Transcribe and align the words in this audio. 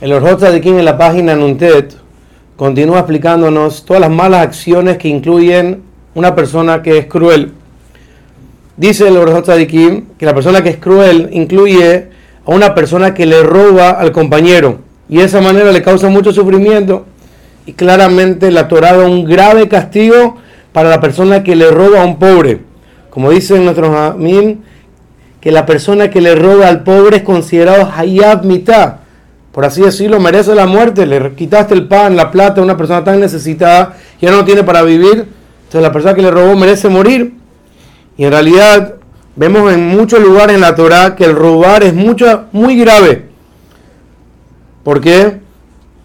El 0.00 0.14
Orjot 0.14 0.38
Tzadikim 0.38 0.78
en 0.78 0.86
la 0.86 0.96
página 0.96 1.36
Nuntet 1.36 1.94
continúa 2.56 3.00
explicándonos 3.00 3.84
todas 3.84 4.00
las 4.00 4.08
malas 4.08 4.40
acciones 4.40 4.96
que 4.96 5.08
incluyen 5.08 5.82
una 6.14 6.34
persona 6.34 6.80
que 6.80 6.96
es 6.96 7.04
cruel. 7.04 7.52
Dice 8.78 9.08
el 9.08 9.18
Orjot 9.18 9.44
Tzadikim 9.44 10.06
que 10.16 10.24
la 10.24 10.32
persona 10.32 10.62
que 10.62 10.70
es 10.70 10.78
cruel 10.78 11.28
incluye 11.32 12.08
a 12.46 12.50
una 12.50 12.74
persona 12.74 13.12
que 13.12 13.26
le 13.26 13.42
roba 13.42 13.90
al 13.90 14.10
compañero 14.10 14.78
y 15.06 15.18
de 15.18 15.24
esa 15.24 15.42
manera 15.42 15.70
le 15.70 15.82
causa 15.82 16.08
mucho 16.08 16.32
sufrimiento 16.32 17.04
y 17.66 17.74
claramente 17.74 18.50
la 18.50 18.68
Torah 18.68 18.96
da 18.96 19.06
un 19.06 19.26
grave 19.26 19.68
castigo 19.68 20.38
para 20.72 20.88
la 20.88 21.02
persona 21.02 21.44
que 21.44 21.54
le 21.54 21.70
roba 21.70 22.00
a 22.00 22.06
un 22.06 22.18
pobre. 22.18 22.60
Como 23.10 23.30
dicen 23.32 23.64
nuestros 23.64 23.94
amim, 23.94 24.60
que 25.42 25.52
la 25.52 25.66
persona 25.66 26.08
que 26.08 26.22
le 26.22 26.34
roba 26.36 26.68
al 26.68 26.84
pobre 26.84 27.18
es 27.18 27.22
considerado 27.22 27.92
hayab 27.94 28.46
mitad 28.46 28.99
por 29.52 29.64
así 29.64 29.82
decirlo, 29.82 30.20
merece 30.20 30.54
la 30.54 30.66
muerte. 30.66 31.06
Le 31.06 31.34
quitaste 31.34 31.74
el 31.74 31.88
pan, 31.88 32.16
la 32.16 32.30
plata 32.30 32.60
a 32.60 32.64
una 32.64 32.76
persona 32.76 33.02
tan 33.02 33.20
necesitada, 33.20 33.96
ya 34.20 34.30
no 34.30 34.44
tiene 34.44 34.62
para 34.62 34.82
vivir. 34.82 35.26
Entonces 35.64 35.82
la 35.82 35.92
persona 35.92 36.14
que 36.14 36.22
le 36.22 36.30
robó 36.30 36.56
merece 36.56 36.88
morir. 36.88 37.34
Y 38.16 38.24
en 38.24 38.30
realidad 38.30 38.94
vemos 39.34 39.72
en 39.72 39.88
muchos 39.88 40.20
lugares 40.20 40.54
en 40.54 40.60
la 40.60 40.74
Torah 40.74 41.16
que 41.16 41.24
el 41.24 41.34
robar 41.34 41.82
es 41.82 41.94
mucho, 41.94 42.44
muy 42.52 42.78
grave. 42.78 43.28
¿Por 44.84 45.00
qué? 45.00 45.40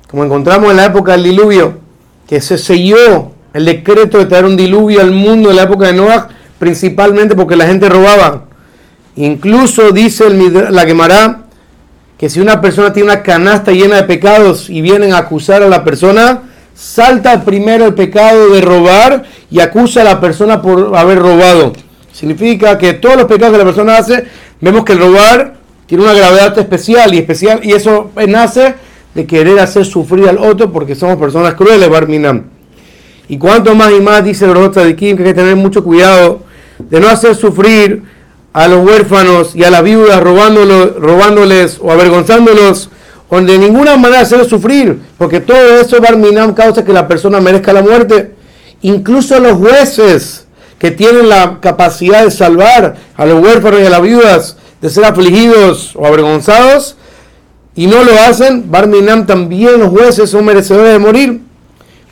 Como 0.10 0.24
encontramos 0.24 0.72
en 0.72 0.78
la 0.78 0.86
época 0.86 1.14
del 1.14 1.24
diluvio, 1.24 1.80
que 2.28 2.42
se 2.42 2.58
selló 2.58 3.32
el 3.54 3.66
decreto 3.66 4.18
de 4.18 4.26
traer 4.26 4.46
un 4.46 4.58
diluvio 4.58 5.02
al 5.02 5.12
mundo 5.12 5.50
en 5.50 5.56
la 5.56 5.64
época 5.64 5.88
de 5.88 5.94
Noah, 5.94 6.30
principalmente 6.60 7.36
porque 7.36 7.56
la 7.56 7.68
gente 7.68 7.90
robaba. 7.90 8.46
Incluso 9.16 9.92
dice 9.92 10.28
el, 10.28 10.74
la 10.74 10.86
Gemara 10.86 11.45
que 12.18 12.30
si 12.30 12.40
una 12.40 12.62
persona 12.62 12.94
tiene 12.94 13.12
una 13.12 13.24
canasta 13.24 13.72
llena 13.72 13.98
de 13.98 14.04
pecados 14.04 14.70
y 14.70 14.82
vienen 14.82 15.14
a 15.14 15.20
acusar 15.20 15.64
a 15.64 15.68
la 15.68 15.84
persona, 15.84 16.44
salta 16.74 17.44
primero 17.44 17.86
el 17.86 17.94
pecado 17.94 18.50
de 18.50 18.62
robar 18.62 19.24
y 19.52 19.60
acusa 19.60 20.02
a 20.02 20.06
la 20.06 20.22
persona 20.22 20.62
por 20.62 20.96
haber 20.96 21.20
robado. 21.20 21.74
Significa 22.12 22.78
que 22.78 22.94
todos 22.94 23.18
los 23.18 23.26
pecados 23.26 23.54
que 23.54 23.58
la 23.58 23.66
persona 23.66 23.98
hace, 23.98 24.26
vemos 24.62 24.86
que 24.86 24.94
el 24.94 25.00
robar 25.00 25.56
tiene 25.86 26.04
una 26.04 26.14
gravedad 26.14 26.58
especial 26.58 27.14
y 27.14 27.18
especial 27.18 27.60
y 27.64 27.74
eso 27.74 28.12
nace 28.28 28.76
de 29.14 29.26
querer 29.26 29.60
hacer 29.60 29.86
sufrir 29.86 30.28
al 30.28 30.38
otro 30.38 30.72
porque 30.72 30.96
somos 30.96 31.18
personas 31.18 31.54
crueles, 31.56 31.90
Barminam. 31.90 32.44
Y 33.28 33.38
cuanto 33.38 33.76
más 33.76 33.92
y 33.92 34.02
más 34.02 34.24
dice 34.24 34.46
el 34.46 34.72
de 34.72 34.96
Kim 34.96 35.18
que 35.18 35.24
hay 35.24 35.30
que 35.30 35.34
tener 35.34 35.56
mucho 35.56 35.84
cuidado 35.84 36.42
de 36.78 37.00
no 37.00 37.08
hacer 37.08 37.36
sufrir 37.36 38.04
a 38.56 38.70
los 38.70 38.86
huérfanos 38.86 39.54
y 39.54 39.66
a 39.66 39.70
las 39.70 39.84
viudas 39.84 40.24
robándoles 40.24 41.78
o 41.82 41.92
avergonzándolos 41.92 42.90
o 43.28 43.42
de 43.42 43.58
ninguna 43.58 43.98
manera 43.98 44.22
hacerlos 44.22 44.48
sufrir, 44.48 44.98
porque 45.18 45.42
todo 45.42 45.82
eso 45.82 46.00
Barminam 46.00 46.54
causa 46.54 46.86
que 46.86 46.94
la 46.94 47.06
persona 47.06 47.42
merezca 47.42 47.74
la 47.74 47.82
muerte. 47.82 48.34
Incluso 48.82 49.42
los 49.42 49.58
jueces 49.58 50.48
que 50.80 50.92
tienen 50.92 51.28
la 51.28 51.60
capacidad 51.60 52.24
de 52.24 52.32
salvar 52.32 52.96
a 53.18 53.26
los 53.26 53.44
huérfanos 53.44 53.82
y 53.82 53.88
a 53.88 53.90
las 53.90 54.02
viudas 54.02 54.56
de 54.80 54.90
ser 54.90 55.04
afligidos 55.04 55.94
o 55.98 56.06
avergonzados 56.06 56.96
y 57.76 57.88
no 57.88 58.06
lo 58.06 58.18
hacen, 58.22 58.72
Barminam 58.72 59.26
también 59.26 59.82
los 59.82 59.90
jueces 59.90 60.30
son 60.30 60.46
merecedores 60.46 60.94
de 60.94 61.00
morir, 61.00 61.42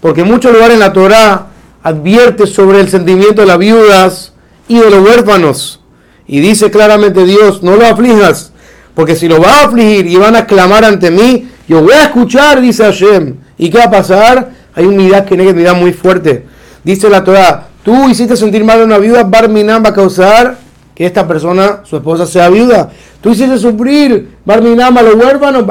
porque 0.01 0.21
en 0.21 0.27
muchos 0.27 0.51
lugares 0.51 0.73
en 0.73 0.81
la 0.81 0.91
Torah 0.91 1.47
advierte 1.81 2.47
sobre 2.47 2.81
el 2.81 2.89
sentimiento 2.89 3.43
de 3.43 3.47
las 3.47 3.57
viudas 3.57 4.33
y 4.67 4.79
de 4.79 4.89
los 4.89 5.07
huérfanos 5.07 5.79
y 6.27 6.39
dice 6.39 6.71
claramente 6.71 7.25
Dios, 7.25 7.63
no 7.63 7.75
lo 7.75 7.85
aflijas, 7.85 8.53
porque 8.95 9.15
si 9.15 9.27
lo 9.27 9.41
va 9.41 9.61
a 9.61 9.63
afligir 9.65 10.07
y 10.07 10.15
van 10.15 10.35
a 10.35 10.45
clamar 10.45 10.85
ante 10.85 11.11
mí, 11.11 11.49
yo 11.67 11.81
voy 11.81 11.93
a 11.93 12.03
escuchar, 12.03 12.61
dice 12.61 12.83
Hashem. 12.83 13.35
¿Y 13.57 13.69
qué 13.69 13.77
va 13.77 13.85
a 13.85 13.91
pasar? 13.91 14.51
Hay 14.75 14.85
un 14.85 14.95
mirad 14.95 15.25
que 15.25 15.35
mirad 15.35 15.75
muy 15.75 15.93
fuerte. 15.93 16.45
Dice 16.83 17.09
la 17.09 17.23
Torah, 17.23 17.67
tú 17.83 18.09
hiciste 18.09 18.35
sentir 18.35 18.63
mal 18.63 18.81
a 18.81 18.85
una 18.85 18.97
viuda, 18.97 19.23
Barminam 19.23 19.83
va 19.83 19.89
a 19.89 19.93
causar 19.93 20.57
que 20.93 21.05
esta 21.05 21.27
persona, 21.27 21.81
su 21.83 21.97
esposa, 21.97 22.25
sea 22.25 22.49
viuda. 22.49 22.91
Tú 23.21 23.31
hiciste 23.31 23.57
sufrir, 23.57 24.37
Barminam 24.45 24.97
a 24.97 25.01
los 25.01 25.15
huérfanos. 25.15 25.65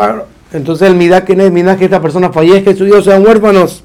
Entonces 0.52 0.88
el 0.88 0.96
mirad 0.96 1.22
que 1.22 1.34
mirad 1.36 1.78
que 1.78 1.84
esta 1.84 2.00
persona 2.00 2.30
fallezca 2.30 2.70
y 2.70 2.76
sus 2.76 2.88
hijos 2.88 3.04
sean 3.04 3.24
huérfanos. 3.24 3.84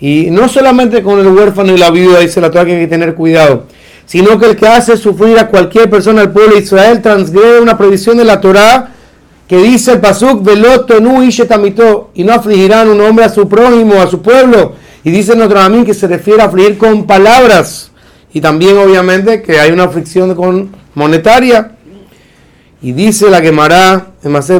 Y 0.00 0.30
no 0.30 0.48
solamente 0.48 1.02
con 1.02 1.18
el 1.18 1.28
huérfano 1.28 1.72
y 1.72 1.78
la 1.78 1.90
viuda, 1.90 2.20
dice 2.20 2.40
la 2.40 2.50
Torah, 2.50 2.64
que 2.64 2.74
hay 2.74 2.80
que 2.80 2.88
tener 2.88 3.14
cuidado 3.14 3.64
sino 4.06 4.38
que 4.38 4.46
el 4.46 4.56
que 4.56 4.68
hace 4.68 4.96
sufrir 4.96 5.38
a 5.38 5.48
cualquier 5.48 5.90
persona 5.90 6.22
del 6.22 6.30
pueblo 6.30 6.54
de 6.54 6.62
Israel 6.62 7.02
transgrede 7.02 7.60
una 7.60 7.76
prohibición 7.76 8.16
de 8.16 8.24
la 8.24 8.40
Torá 8.40 8.92
que 9.48 9.58
dice 9.58 9.92
el 9.92 10.00
pasuk 10.00 10.42
veloto 10.42 11.00
nu 11.00 11.22
y 11.22 12.24
no 12.24 12.32
afligirán 12.32 12.88
un 12.88 13.00
hombre 13.00 13.24
a 13.24 13.28
su 13.28 13.48
prójimo, 13.48 14.00
a 14.00 14.08
su 14.08 14.20
pueblo. 14.20 14.74
Y 15.04 15.10
dice 15.10 15.36
nuestro 15.36 15.60
amén 15.60 15.84
que 15.84 15.94
se 15.94 16.08
refiere 16.08 16.42
a 16.42 16.46
afligir 16.46 16.78
con 16.78 17.06
palabras. 17.06 17.92
Y 18.32 18.40
también 18.40 18.76
obviamente 18.76 19.42
que 19.42 19.60
hay 19.60 19.70
una 19.70 19.84
aflicción 19.84 20.34
con 20.34 20.70
monetaria. 20.94 21.72
Y 22.82 22.92
dice 22.92 23.30
la 23.30 23.40
Gemara 23.40 24.08
en 24.22 24.32
Masé 24.32 24.58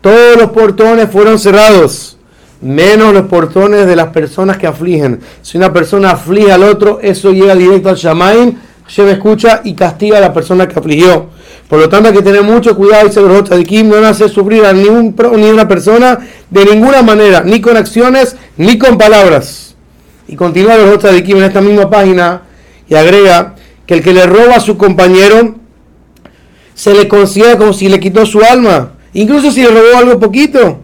todos 0.00 0.36
los 0.36 0.50
portones 0.50 1.10
fueron 1.10 1.38
cerrados 1.38 2.17
menos 2.60 3.12
los 3.12 3.26
portones 3.26 3.86
de 3.86 3.96
las 3.96 4.08
personas 4.08 4.58
que 4.58 4.66
afligen. 4.66 5.20
Si 5.42 5.56
una 5.56 5.72
persona 5.72 6.10
aflige 6.10 6.52
al 6.52 6.64
otro, 6.64 6.98
eso 7.02 7.32
llega 7.32 7.54
directo 7.54 7.88
al 7.88 7.96
Shamaim, 7.96 8.54
me 8.98 9.10
escucha 9.12 9.60
y 9.64 9.74
castiga 9.74 10.18
a 10.18 10.20
la 10.20 10.32
persona 10.32 10.66
que 10.66 10.78
afligió. 10.78 11.26
Por 11.68 11.78
lo 11.78 11.88
tanto, 11.88 12.08
hay 12.08 12.14
que 12.14 12.22
tener 12.22 12.42
mucho 12.42 12.74
cuidado, 12.74 13.06
dice 13.06 13.20
los 13.20 13.48
de 13.48 13.64
Kim, 13.64 13.88
no 13.88 13.96
hace 13.96 14.28
sufrir 14.28 14.64
a 14.64 14.72
ningún, 14.72 15.14
ni 15.36 15.50
una 15.50 15.68
persona 15.68 16.18
de 16.48 16.64
ninguna 16.64 17.02
manera, 17.02 17.42
ni 17.42 17.60
con 17.60 17.76
acciones, 17.76 18.36
ni 18.56 18.78
con 18.78 18.96
palabras. 18.96 19.76
Y 20.26 20.34
continúa 20.34 20.76
los 20.76 21.02
de 21.02 21.22
Kim 21.22 21.36
en 21.36 21.44
esta 21.44 21.60
misma 21.60 21.90
página 21.90 22.42
y 22.88 22.94
agrega 22.94 23.54
que 23.86 23.94
el 23.94 24.02
que 24.02 24.14
le 24.14 24.26
roba 24.26 24.56
a 24.56 24.60
su 24.60 24.78
compañero 24.78 25.56
se 26.74 26.94
le 26.94 27.06
considera 27.08 27.58
como 27.58 27.72
si 27.72 27.88
le 27.88 28.00
quitó 28.00 28.24
su 28.24 28.40
alma, 28.40 28.92
incluso 29.12 29.50
si 29.50 29.62
le 29.62 29.68
robó 29.68 29.98
algo 29.98 30.18
poquito. 30.18 30.80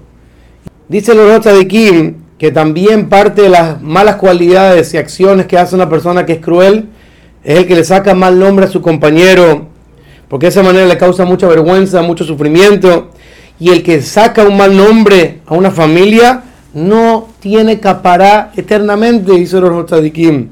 Dice 0.89 1.15
los 1.15 1.43
de 1.43 1.67
Kim 1.67 2.15
que 2.37 2.51
también 2.51 3.09
parte 3.09 3.43
de 3.43 3.49
las 3.49 3.81
malas 3.81 4.17
cualidades 4.17 4.93
y 4.93 4.99
acciones 4.99 5.47
que 5.47 5.57
hace 5.57 5.75
una 5.75 5.89
persona 5.89 6.27
que 6.27 6.35
es 6.35 6.41
cruel 6.41 6.89
es 7.43 7.59
el 7.59 7.67
que 7.67 7.75
le 7.75 7.85
saca 7.85 8.15
mal 8.15 8.39
nombre 8.39 8.67
a 8.67 8.69
su 8.69 8.83
compañero, 8.83 9.69
porque 10.29 10.47
de 10.47 10.51
esa 10.51 10.63
manera 10.63 10.87
le 10.87 10.99
causa 10.99 11.25
mucha 11.25 11.47
vergüenza, 11.47 12.03
mucho 12.03 12.25
sufrimiento. 12.25 13.11
Y 13.59 13.71
el 13.71 13.83
que 13.83 14.03
saca 14.03 14.45
un 14.45 14.57
mal 14.57 14.77
nombre 14.77 15.41
a 15.47 15.55
una 15.55 15.71
familia 15.71 16.43
no 16.75 17.29
tiene 17.41 17.81
capará 17.81 18.53
eternamente, 18.57 19.33
dice 19.33 19.61
los 19.61 19.91
de 19.91 20.13
Kim. 20.13 20.49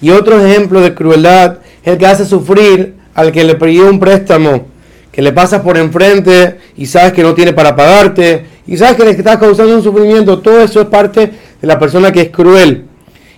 Y 0.00 0.10
otro 0.10 0.44
ejemplo 0.44 0.80
de 0.80 0.94
crueldad 0.94 1.58
es 1.84 1.92
el 1.92 1.98
que 1.98 2.06
hace 2.06 2.24
sufrir 2.24 2.94
al 3.14 3.30
que 3.30 3.44
le 3.44 3.54
pidió 3.54 3.88
un 3.88 4.00
préstamo, 4.00 4.66
que 5.12 5.22
le 5.22 5.32
pasa 5.32 5.62
por 5.62 5.76
enfrente 5.76 6.58
y 6.76 6.86
sabes 6.86 7.12
que 7.12 7.22
no 7.22 7.34
tiene 7.34 7.52
para 7.52 7.76
pagarte 7.76 8.53
y 8.66 8.76
sabes 8.76 8.96
que 8.96 9.04
le 9.04 9.10
estás 9.10 9.36
causando 9.36 9.74
un 9.76 9.82
sufrimiento, 9.82 10.38
todo 10.38 10.60
eso 10.60 10.80
es 10.80 10.86
parte 10.86 11.32
de 11.60 11.66
la 11.66 11.78
persona 11.78 12.12
que 12.12 12.22
es 12.22 12.30
cruel. 12.30 12.86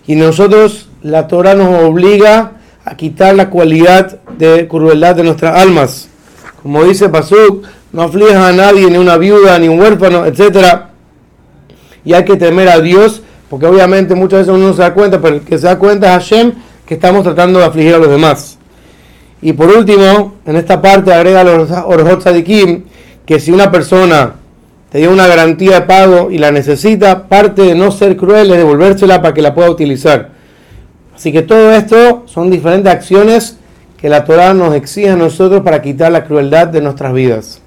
Y 0.06 0.14
nosotros, 0.14 0.88
la 1.03 1.26
Torah 1.26 1.54
nos 1.54 1.82
obliga 1.82 2.53
a 2.84 2.97
quitar 2.97 3.34
la 3.34 3.50
cualidad 3.50 4.20
de 4.38 4.69
crueldad 4.69 5.16
de 5.16 5.25
nuestras 5.25 5.60
almas. 5.60 6.09
Como 6.62 6.84
dice 6.84 7.09
Pasuk, 7.09 7.66
no 7.92 8.03
aflijas 8.03 8.37
a 8.37 8.53
nadie, 8.53 8.88
ni 8.88 8.98
una 8.98 9.16
viuda, 9.16 9.59
ni 9.59 9.69
un 9.69 9.81
huérfano, 9.81 10.25
etc. 10.26 10.82
Y 12.04 12.12
hay 12.12 12.25
que 12.25 12.37
temer 12.37 12.69
a 12.69 12.81
Dios, 12.81 13.22
porque 13.50 13.66
obviamente 13.66 14.14
muchas 14.14 14.41
veces 14.41 14.54
uno 14.54 14.69
no 14.69 14.75
se 14.75 14.82
da 14.82 14.94
cuenta, 14.94 15.20
pero 15.20 15.37
el 15.37 15.41
que 15.43 15.58
se 15.58 15.66
da 15.66 15.76
cuenta 15.76 16.06
es 16.06 16.12
Hashem, 16.12 16.53
que 16.87 16.94
estamos 16.94 17.25
tratando 17.25 17.58
de 17.58 17.64
afligir 17.64 17.94
a 17.94 17.98
los 17.98 18.08
demás. 18.08 18.58
Y 19.43 19.53
por 19.53 19.69
último, 19.69 20.37
en 20.47 20.56
esta 20.56 20.81
parte 20.81 21.12
agrega 21.12 21.43
los 21.43 21.69
Orjot 21.70 22.22
Sadikim, 22.22 22.84
que 23.25 23.41
si 23.41 23.50
una 23.50 23.72
persona 23.72 24.34
te 24.91 24.99
dio 24.99 25.12
una 25.12 25.27
garantía 25.27 25.81
de 25.81 25.87
pago 25.87 26.31
y 26.31 26.38
la 26.38 26.53
necesita, 26.53 27.29
parte 27.29 27.62
de 27.62 27.75
no 27.75 27.91
ser 27.91 28.17
cruel 28.17 28.50
es 28.50 28.56
devolvérsela 28.56 29.21
para 29.21 29.35
que 29.35 29.43
la 29.43 29.55
pueda 29.55 29.71
utilizar. 29.71 30.31
Así 31.15 31.33
que 31.33 31.43
todo 31.43 31.73
esto 31.73 32.25
son 32.27 32.50
diferentes 32.50 32.93
acciones 32.93 33.59
que 33.97 34.09
la 34.09 34.25
Torah 34.25 34.55
nos 34.55 34.75
exige 34.75 35.11
a 35.11 35.17
nosotros 35.17 35.62
para 35.62 35.83
quitar 35.83 36.12
la 36.12 36.25
crueldad 36.25 36.69
de 36.69 36.83
nuestras 36.83 37.12
vidas. 37.12 37.62